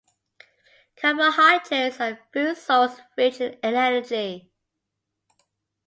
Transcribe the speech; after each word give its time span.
Carbohydrates 0.95 1.99
are 1.99 2.13
a 2.13 2.19
food 2.33 2.57
source 2.57 2.99
rich 3.15 3.39
in 3.39 3.59
energy. 3.61 4.51